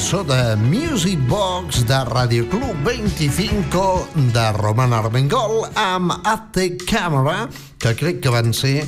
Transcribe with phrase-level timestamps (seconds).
[0.00, 7.92] Cançó de Music Box de Radio Club 25 de Roman Armengol amb Ate Camera, que
[7.94, 8.80] crec que van ser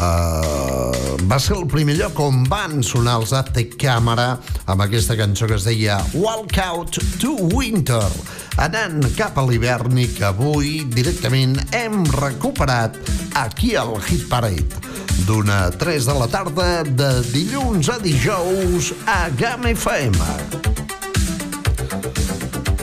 [0.00, 4.36] Uh, va ser el primer lloc on van sonar els Ate Camera
[4.70, 8.06] amb aquesta cançó que es deia Walk Out to Winter.
[8.62, 12.96] Anant cap a l'hivern i que avui directament hem recuperat
[13.42, 14.89] aquí al Hit Parade
[15.26, 20.16] d'una 3 de la tarda de dilluns a dijous a GAM FM.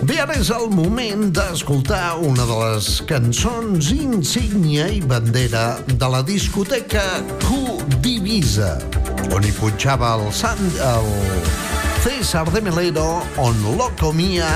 [0.08, 6.24] Bé, ara és el moment d'escoltar una de les cançons insígnia i bandera de la
[6.26, 7.06] discoteca
[7.44, 8.78] Q Divisa,
[9.36, 11.12] on hi punxava el, Sant, el
[12.06, 13.10] César de Melero,
[13.42, 14.52] on Locomia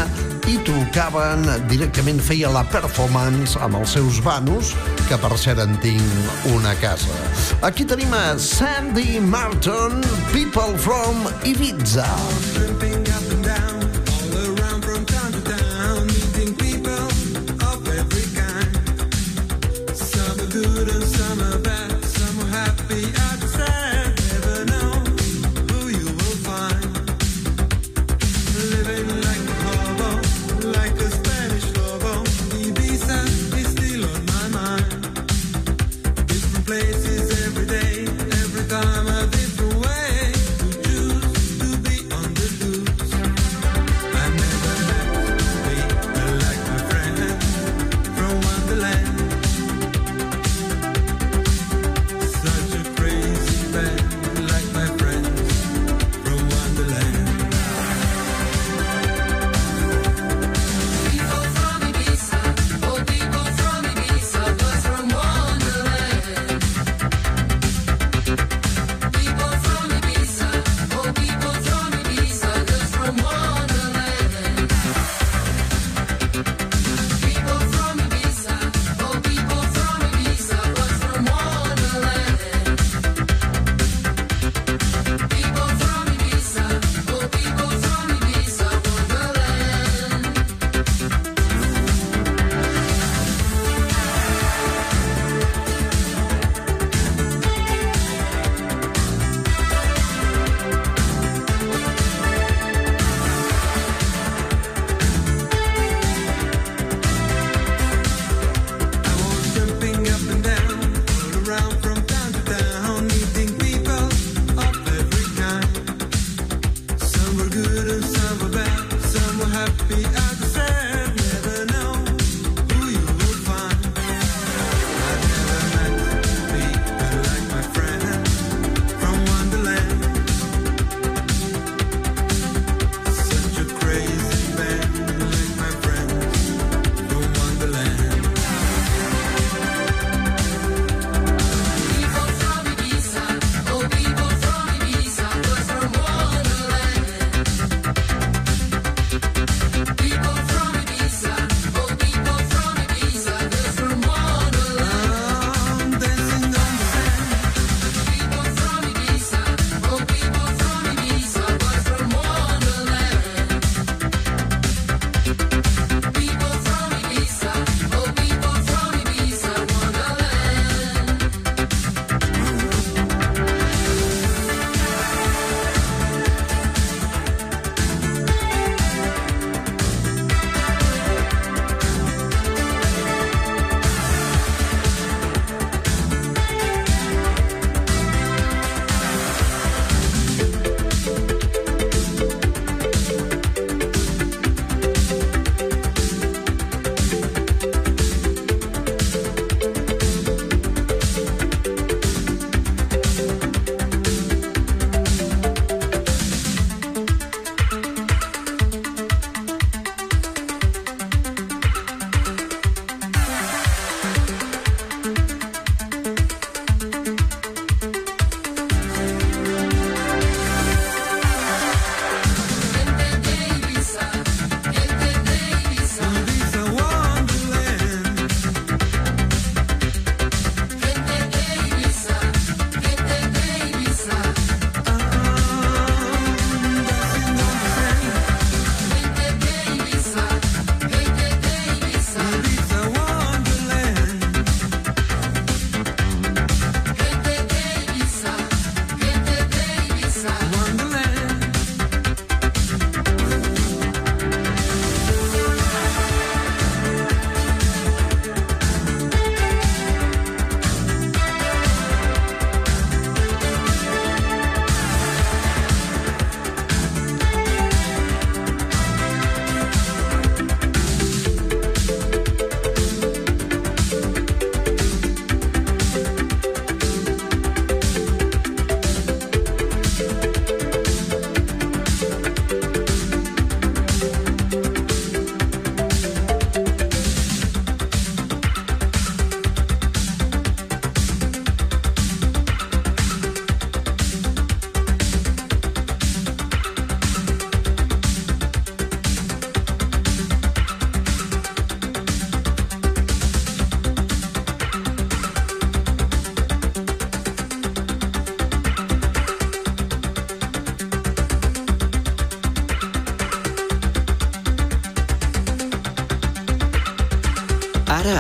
[0.50, 4.74] i tocaven, directament feia la performance amb els seus vanos,
[5.10, 7.14] que per cert en tinc una casa.
[7.68, 10.02] Aquí tenim a Sandy Martin,
[10.32, 12.08] People from Ibiza.
[12.56, 13.01] Jumping up and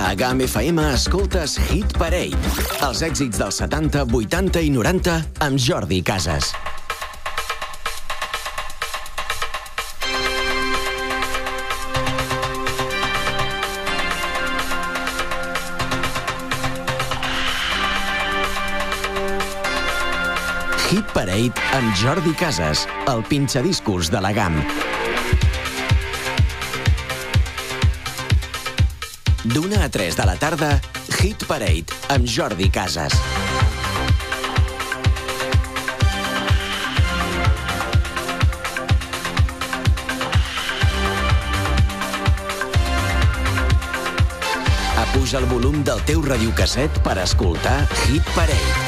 [0.05, 2.37] a GAM FM escoltes Hit Parade.
[2.85, 5.15] Els èxits dels 70, 80 i 90
[5.45, 6.51] amb Jordi Casas.
[20.91, 24.59] Hit Parade amb Jordi Casas, el pinxadiscos de la GAM.
[30.21, 30.79] de la tarda,
[31.19, 33.13] Hit Parade, amb Jordi Casas.
[45.01, 48.80] Apuja el volum del teu radiocasset per escoltar Hit Parade.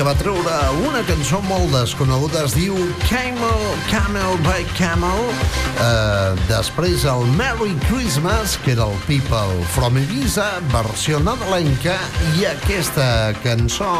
[0.00, 0.52] Que va treure
[0.88, 5.26] una cançó molt desconeguda es diu Camel, Camel by Camel.
[5.84, 11.98] Eh, després el Merry Christmas, que era el People from Ibiza, versió nadalenca,
[12.38, 13.92] i aquesta cançó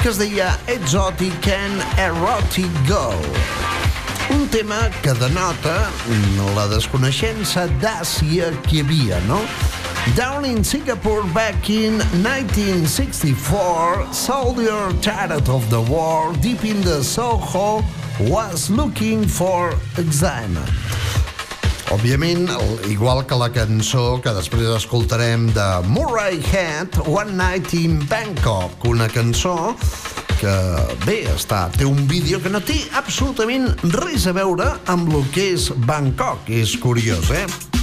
[0.00, 3.20] que es deia Exotic and Erotic Girl.
[4.32, 5.76] Un tema que denota
[6.56, 9.44] la desconeixença d'Àsia que hi havia, no?
[10.12, 17.82] Down in Singapore back in 1964, soldier tired of the war, deep in the Soho,
[18.20, 20.68] was looking for excitement.
[21.90, 22.50] Òbviament,
[22.86, 29.08] igual que la cançó que després escoltarem de Murray Head, One Night in Bangkok, una
[29.08, 29.74] cançó
[30.38, 30.54] que,
[31.08, 35.54] bé, està, té un vídeo que no té absolutament res a veure amb el que
[35.56, 36.52] és Bangkok.
[36.52, 37.73] És curiós, eh?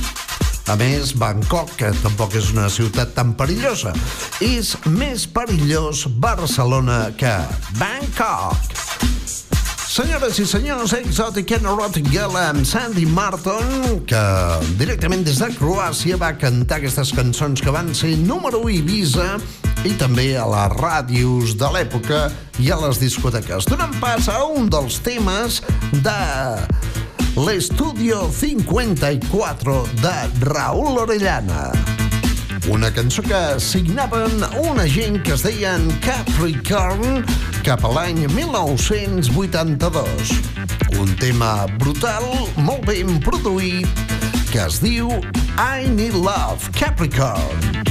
[0.69, 3.95] A més, Bangkok, que tampoc és una ciutat tan perillosa,
[4.43, 7.33] és més perillós Barcelona que
[7.79, 8.77] Bangkok.
[9.91, 14.21] Senyores i senyors, Exotic and Erotic Girl amb Sandy Martin, que
[14.79, 19.27] directament des de Croàcia va cantar aquestes cançons que van ser número 1 a Ibiza
[19.83, 22.21] i també a les ràdios de l'època
[22.63, 23.67] i a les discoteques.
[23.67, 25.59] Donant pas a un dels temes
[26.05, 26.15] de
[27.35, 31.71] l'Estudio 54 de Raúl Orellana.
[32.69, 37.25] Una cançó que signaven una gent que es deien Capricorn
[37.63, 40.31] cap a l'any 1982.
[40.99, 43.87] Un tema brutal, molt ben produït,
[44.51, 45.09] que es diu
[45.57, 47.90] I Need Love Capricorn.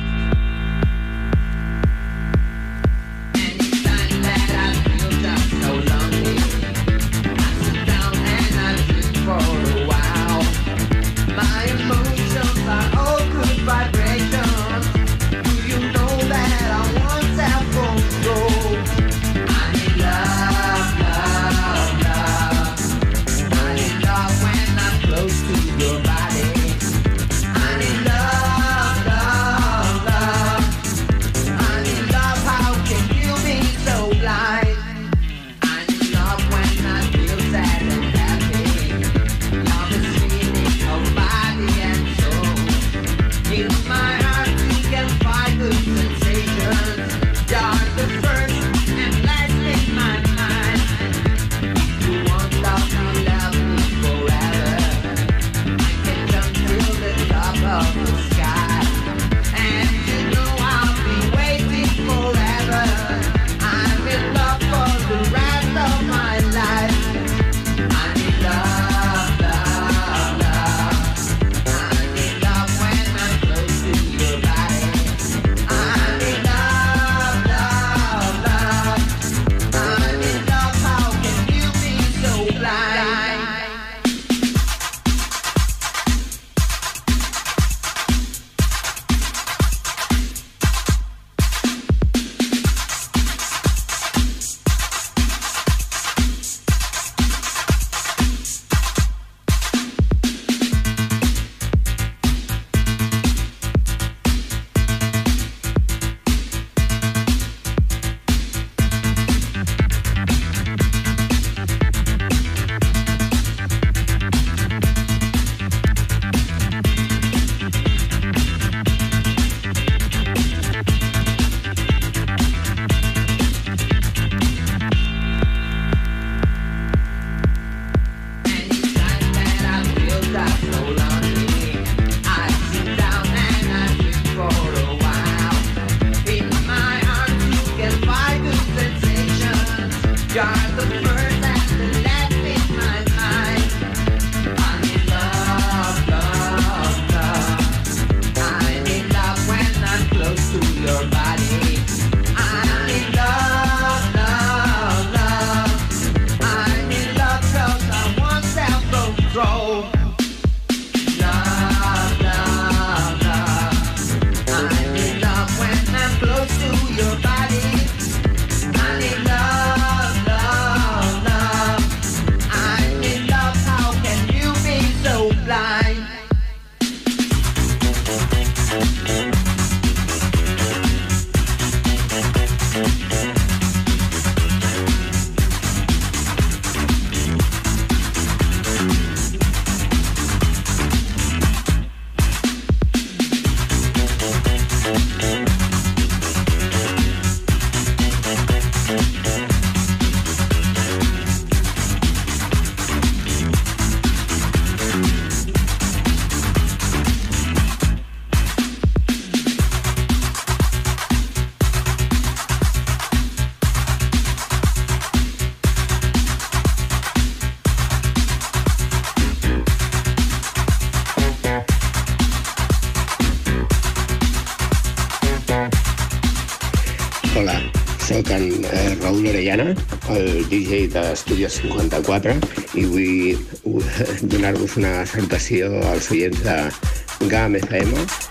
[231.41, 232.35] d'Estudio 54,
[232.77, 238.30] i vull donar-vos una salutació als oients de GAM FM.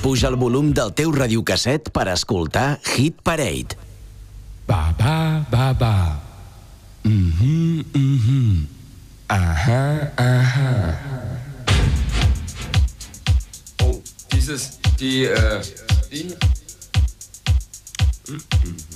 [0.00, 3.76] Apuja el volum del teu radiocasset per escoltar Hit Parade.
[4.64, 5.92] Ba ba ba ba.
[7.04, 8.64] Mhm mhm.
[9.28, 10.70] Aha aha.
[13.84, 14.00] Oh,
[14.32, 15.60] dieses die äh
[16.10, 16.32] die
[18.24, 18.89] Ba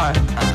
[0.00, 0.49] salsa.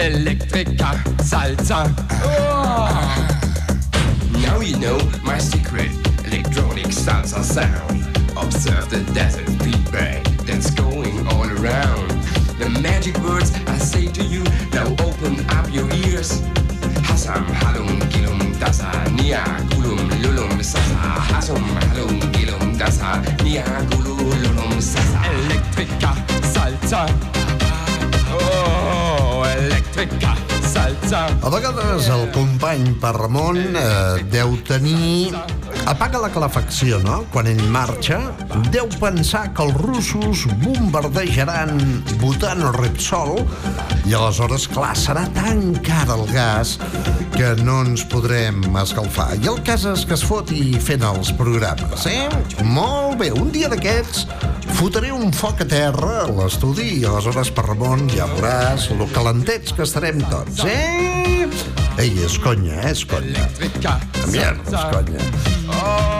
[0.00, 1.92] Electrica salsa.
[2.22, 2.88] Oh.
[4.40, 5.90] Now you know my secret
[6.24, 8.06] electronic salsa sound.
[8.36, 12.10] Observe the desert feedback that's going all around.
[12.60, 16.42] The magic words I say to you, now open up your ears.
[17.02, 19.42] Hasam halum gilum dasa nia
[19.74, 20.94] gulum lulum sasa.
[21.26, 25.18] Hasum halum gilum dasa nia gulum lulum sasa.
[25.26, 26.14] Electrica
[26.54, 27.47] salsa.
[29.98, 31.26] Electrica salsa.
[31.42, 35.34] A vegades el company per Ramon eh, deu tenir...
[35.88, 37.22] Apaga la calefacció, no?
[37.32, 38.18] Quan ell marxa,
[38.70, 41.72] deu pensar que els russos bombardejaran
[42.20, 43.40] Butano Repsol
[44.04, 46.76] i aleshores, clar, serà tan car el gas
[47.34, 49.32] que no ens podrem escalfar.
[49.40, 52.28] I el cas és que es foti fent els programes, eh?
[52.62, 54.28] Molt bé, un dia d'aquests
[54.76, 59.74] fotré un foc a terra a l'estudi i aleshores per Ramon ja veuràs lo calentets
[59.76, 61.48] que estarem tots, eh?
[61.98, 62.92] Ei, és conya, eh?
[62.92, 63.48] És conya.
[64.30, 65.28] Mierda, és conya.
[65.72, 66.17] Oh.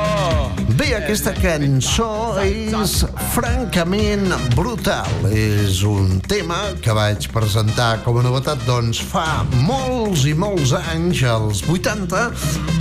[0.78, 3.00] Bé, aquesta cançó és
[3.32, 5.08] francament brutal.
[5.34, 11.24] És un tema que vaig presentar com a novetat doncs fa molts i molts anys,
[11.26, 12.22] als 80,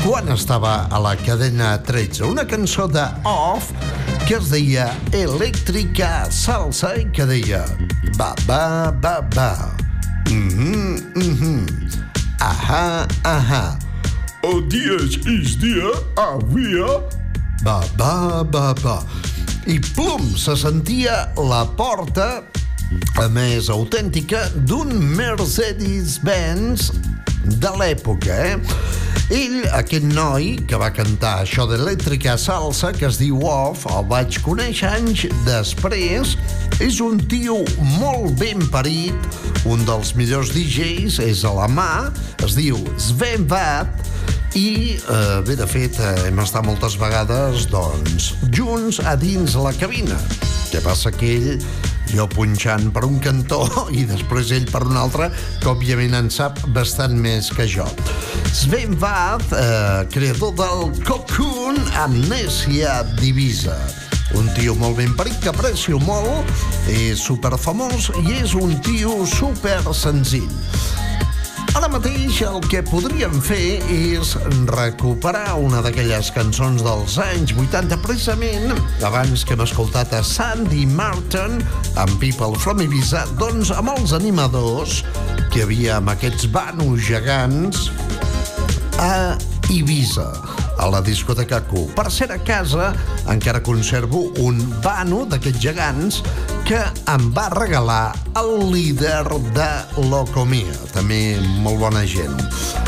[0.04, 2.28] quan estava a la cadena 13.
[2.30, 3.74] Una cançó de Off
[4.28, 7.66] que es deia Electrica Salsa i que deia
[8.20, 9.52] Ba, ba, ba, ba.
[10.30, 11.66] Mhm, mhm.
[12.38, 13.64] Ahà, ahà.
[14.46, 17.26] O dies is dia, havia...
[17.64, 18.98] Ba, ba, ba, ba.
[19.68, 22.44] I plum, se sentia la porta,
[23.20, 26.92] a més autèntica, d'un Mercedes-Benz
[27.58, 28.56] de l'època, eh?
[29.34, 34.38] Ell, aquest noi que va cantar això d'Elèctrica Salsa, que es diu Off, el vaig
[34.46, 36.38] conèixer anys després,
[36.80, 37.58] és un tio
[37.98, 39.28] molt ben parit,
[39.68, 41.92] un dels millors DJs, és a la mà,
[42.46, 43.92] es diu Sven Vat,
[44.58, 49.74] i, eh, bé, de fet, eh, hem estat moltes vegades, doncs, junts a dins la
[49.78, 50.18] cabina.
[50.72, 51.66] Què passa que ell,
[52.10, 53.62] jo punxant per un cantó
[54.00, 55.30] i després ell per un altre,
[55.62, 57.86] que òbviament en sap bastant més que jo.
[58.50, 63.78] Sven Vath, eh, creador del Cocoon Amnesia Divisa.
[64.36, 66.50] Un tio molt ben parit, que aprecio molt,
[66.92, 70.50] és superfamós i és un tio super senzill.
[71.78, 74.32] Ara mateix el que podríem fer és
[74.72, 78.74] recuperar una d'aquelles cançons dels anys 80, precisament
[79.06, 81.60] abans que hem escoltat a Sandy Martin
[82.02, 85.04] amb People from Ibiza, doncs amb els animadors
[85.54, 87.92] que hi havia amb aquests banos gegants
[88.98, 89.38] a
[89.70, 90.32] Ibiza,
[90.78, 91.88] a la discoteca Q.
[91.98, 92.92] Per ser a casa,
[93.30, 96.22] encara conservo un vano d'aquests gegants
[96.68, 96.80] que
[97.14, 99.24] em va regalar el líder
[99.56, 99.70] de
[100.10, 102.36] Locomia, també molt bona gent.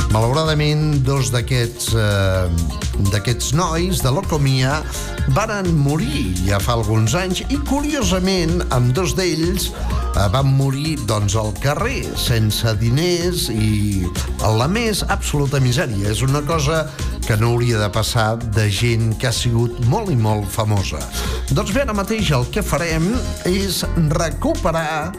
[0.10, 4.80] Malauradament, dos d'aquests eh, nois de Locomia
[5.36, 11.38] varen morir ja fa alguns anys i, curiosament, amb dos d'ells eh, van morir doncs,
[11.40, 14.04] al carrer, sense diners i
[14.42, 16.10] en la més absoluta misèria.
[16.10, 16.88] És una cosa
[17.30, 20.98] que no hauria de passar de gent que ha sigut molt i molt famosa.
[21.54, 23.06] Doncs bé, ara mateix el que farem
[23.46, 23.84] és
[24.16, 25.14] recuperar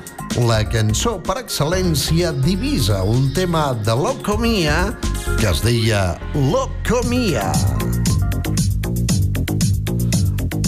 [0.50, 4.88] la cançó per excel·lència Divisa, un tema de Locomia
[5.38, 7.52] que es deia Locomia.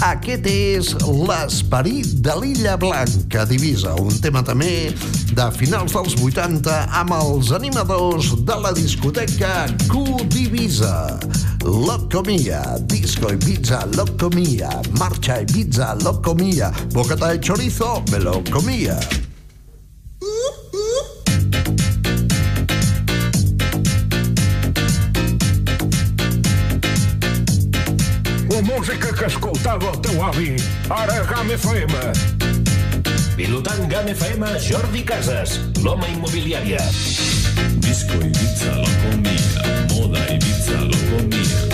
[0.03, 4.91] Aquest és l'esperit de l'Illa Blanca Divisa, un tema també
[5.31, 11.21] de finals dels 80 amb els animadors de la discoteca Q Divisa.
[11.63, 18.99] Locomia, disco y pizza, locomia, marcha y pizza, locomia, bocata de chorizo, me lo comía.
[28.83, 30.57] Música que escoltava el teu avi,
[30.91, 31.95] ara GAM FM.
[33.37, 36.83] Pilotant GAM FM, Jordi Casas, l'home immobiliària.
[37.79, 39.63] Disco Ibiza loco mía,
[39.95, 41.72] moda Ibiza loco mía,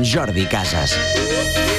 [0.00, 1.69] amb Jordi Casas.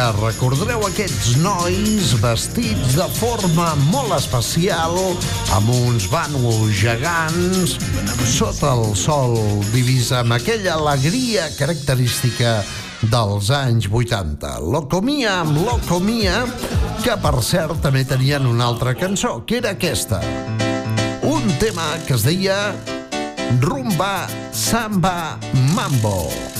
[0.00, 4.94] que recordareu aquests nois vestits de forma molt especial,
[5.52, 7.74] amb uns bànols gegants,
[8.32, 9.36] sota el sol
[9.74, 12.54] divisa amb aquella alegria característica
[13.02, 14.54] dels anys 80.
[14.72, 16.46] Locomia amb Locomia,
[17.04, 20.22] que per cert també tenien una altra cançó, que era aquesta.
[21.28, 22.72] Un tema que es deia
[23.60, 24.14] Rumba
[24.48, 25.36] Samba
[25.76, 26.24] Mambo.
[26.30, 26.59] Mambo.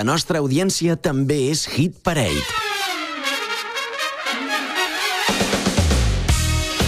[0.00, 2.40] La nostra audiència també és Hit Parade.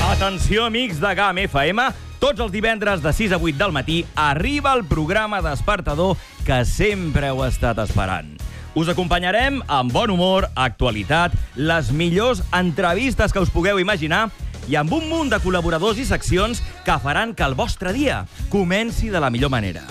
[0.06, 1.84] Atenció, amics de GAM FM.
[2.22, 7.28] Tots els divendres de 6 a 8 del matí arriba el programa despertador que sempre
[7.28, 8.30] heu estat esperant.
[8.72, 14.30] Us acompanyarem amb bon humor, actualitat, les millors entrevistes que us pugueu imaginar
[14.72, 19.12] i amb un munt de col·laboradors i seccions que faran que el vostre dia comenci
[19.12, 19.84] de la millor manera.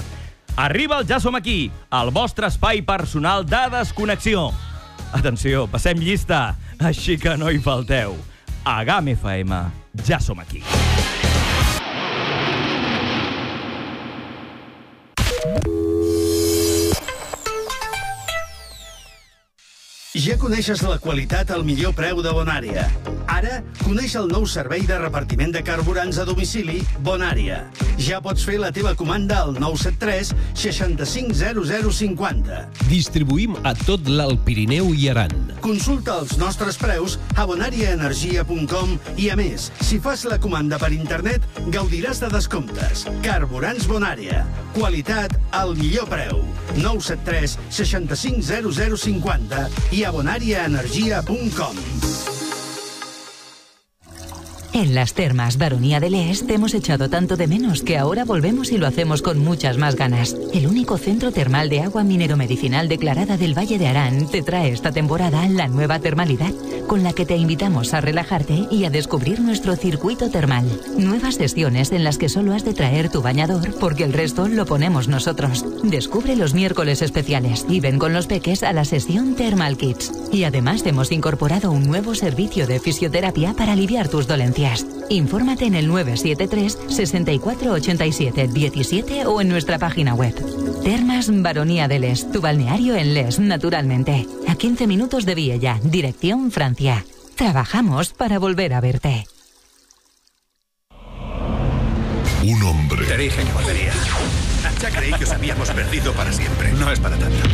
[0.61, 4.51] Arriba el Ja som aquí, el vostre espai personal de desconnexió.
[5.09, 8.13] Atenció, passem llista, així que no hi falteu.
[8.61, 9.63] A GAM FM,
[10.05, 10.61] ja som aquí.
[20.21, 22.83] Ja coneixes la qualitat al millor preu de Bonària.
[23.31, 27.63] Ara, coneix el nou servei de repartiment de carburants a domicili Bonària.
[27.97, 32.59] Ja pots fer la teva comanda al 973 650050.
[32.91, 35.33] Distribuïm a tot l'Alt Pirineu i Aran.
[35.63, 41.41] Consulta els nostres preus a bonariaenergia.com i, a més, si fas la comanda per internet,
[41.73, 43.07] gaudiràs de descomptes.
[43.25, 44.43] Carburants Bonària.
[44.77, 46.43] Qualitat al millor preu.
[46.77, 49.65] 973 650050
[49.97, 52.40] i a bonariaenergia.com.
[54.73, 58.71] En las termas Baronía del Est te hemos echado tanto de menos que ahora volvemos
[58.71, 60.33] y lo hacemos con muchas más ganas.
[60.53, 64.93] El único centro termal de agua minero-medicinal declarada del Valle de Arán te trae esta
[64.93, 66.53] temporada la nueva termalidad,
[66.87, 70.65] con la que te invitamos a relajarte y a descubrir nuestro circuito termal.
[70.97, 74.65] Nuevas sesiones en las que solo has de traer tu bañador porque el resto lo
[74.65, 75.65] ponemos nosotros.
[75.83, 80.13] Descubre los miércoles especiales y ven con los peques a la sesión Thermal Kids.
[80.31, 84.60] Y además hemos incorporado un nuevo servicio de fisioterapia para aliviar tus dolencias.
[85.09, 90.35] Infórmate en el 973 64 87 17 o en nuestra página web.
[90.83, 94.27] Termas Baronía del Est, tu balneario en Les, naturalmente.
[94.47, 97.03] A 15 minutos de Viella, dirección Francia.
[97.35, 99.25] Trabajamos para volver a verte.
[102.43, 103.05] Un hombre.
[103.05, 103.93] Te dije que volvería.
[104.81, 106.71] Ya creí que os habíamos perdido para siempre.
[106.73, 107.49] No es para tanto.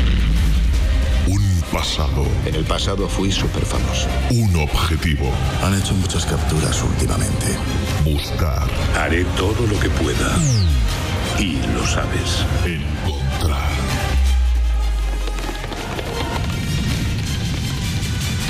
[1.78, 2.26] Pasado.
[2.48, 4.08] En el pasado fui súper famoso.
[4.32, 5.32] Un objetivo.
[5.64, 7.56] Han hecho muchas capturas últimamente.
[8.04, 8.68] Buscar.
[8.96, 10.36] Haré todo lo que pueda.
[11.38, 12.44] Y lo sabes.
[12.66, 13.70] Encontrar.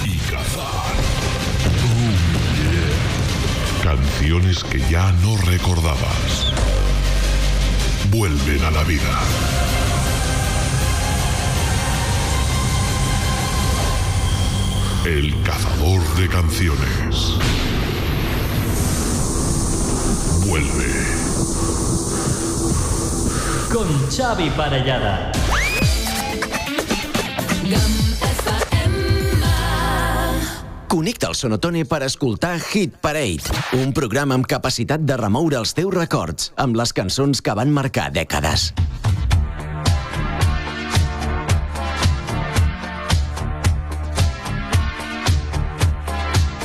[0.05, 0.93] Y cazar.
[1.83, 2.13] Oh,
[3.83, 3.93] yeah.
[3.93, 6.53] Canciones que ya no recordabas.
[8.09, 9.66] Vuelven a la vida.
[15.07, 17.37] El cazador de canciones.
[20.45, 20.91] Vuelve.
[23.71, 25.31] Con Xavi Parellada.
[30.89, 33.47] Connecta el Sonotone per escoltar Hit Parade,
[33.79, 38.11] un programa amb capacitat de remoure els teus records amb les cançons que van marcar
[38.11, 38.73] dècades.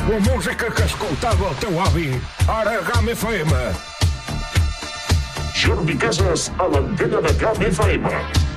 [0.09, 3.53] O música que escoltava el teu avi, ara GAM FM.
[5.55, 8.52] Jordi Casas a l'antena de e Fema.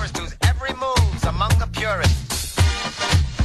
[0.00, 2.58] yours whose every move's among the purest.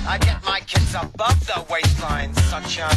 [0.07, 2.95] I get my kids above the waistline, sunshine.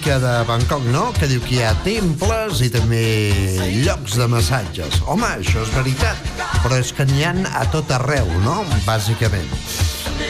[0.00, 1.12] Mica de Bangkok, no?
[1.12, 3.00] Que diu que hi ha temples i també
[3.84, 4.94] llocs de massatges.
[5.04, 6.16] Home, això és veritat,
[6.62, 8.64] però és que n'hi han a tot arreu, no?
[8.86, 9.50] Bàsicament.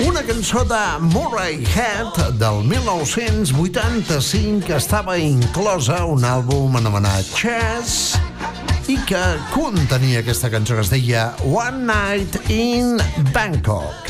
[0.09, 0.81] Una cançó de
[1.13, 8.17] Murray Head del 1985 que estava inclosa a un àlbum anomenat Chess
[8.91, 9.23] i que
[9.55, 12.99] contenia aquesta cançó que es deia One Night in
[13.31, 14.10] Bangkok.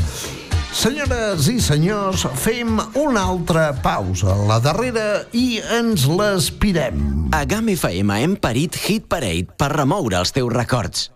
[0.80, 7.02] Senyores i senyors, fem una altra pausa, la darrera, i ens l'aspirem.
[7.36, 11.10] A GAM FM hem parit Hit Parade per remoure els teus records.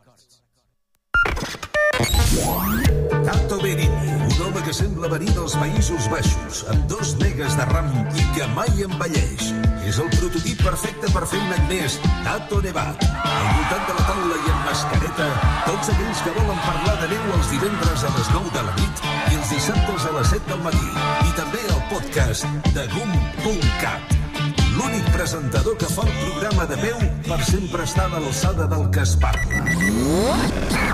[3.24, 7.88] Tato Berini, un home que sembla venir dels Països Baixos, amb dos megas de ram
[8.12, 9.48] i que mai envelleix.
[9.88, 11.96] És el prototip perfecte per fer un any més,
[12.26, 13.08] Tato Nevat.
[13.16, 15.32] Al voltant de la taula i amb mascareta,
[15.70, 19.03] tots aquells que volen parlar de neu els divendres a les 9 de la nit
[19.64, 20.88] dissabtes a les 7 del matí.
[21.24, 22.44] I també el podcast
[22.76, 24.12] de GUM.cat.
[24.76, 29.06] L'únic presentador que fa el programa de veu per sempre estar a l'alçada del que
[29.06, 30.93] es parla.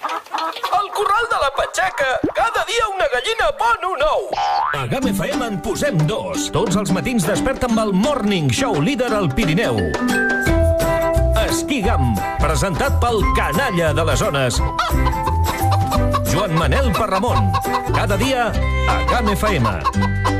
[0.00, 4.28] Al corral de la Patxaca, cada dia una gallina pon un ou.
[4.78, 6.46] A GAM FM en posem dos.
[6.54, 9.80] Tots els matins desperta amb el Morning Show líder al Pirineu.
[11.48, 14.60] Esquigam, presentat pel canalla de les zones.
[16.30, 17.50] Joan Manel Parramon.
[17.90, 18.52] Cada dia
[18.86, 20.39] a GAM FM.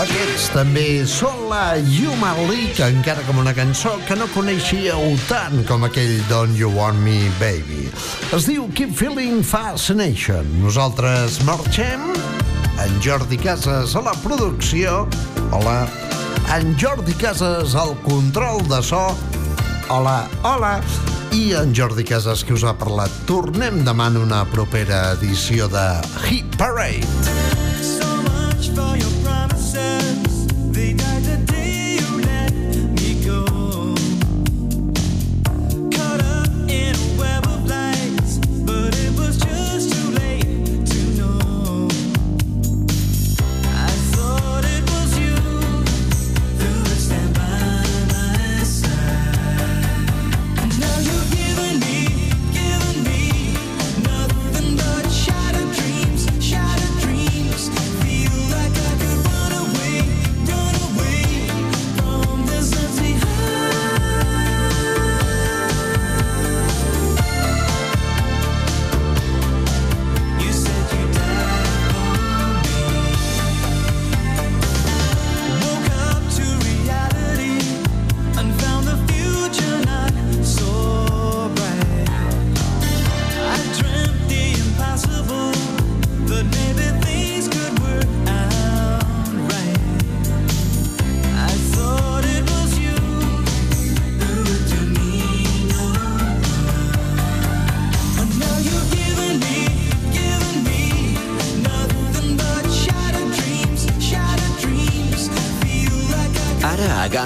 [0.00, 5.84] Aquests també són la Yuma League, encara com una cançó que no coneixíeu tant com
[5.84, 7.90] aquell Don't You Want Me Baby.
[8.32, 10.48] Es diu Keep Feeling Fascination.
[10.62, 12.06] Nosaltres marxem,
[12.80, 15.02] en Jordi Casas a la producció,
[15.52, 15.84] hola,
[16.56, 19.04] en Jordi Casas al control de so,
[19.92, 20.78] hola, hola,
[21.36, 23.12] i en Jordi Casas que us ha parlat.
[23.28, 25.86] Tornem demà en una propera edició de
[26.24, 27.04] Hit Parade.
[27.84, 29.09] So much for your
[29.74, 31.19] innocence, they die.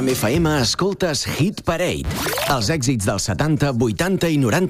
[0.05, 2.05] amb FM escoltes Hit Parade.
[2.53, 4.69] Els èxits dels 70, 80 i 90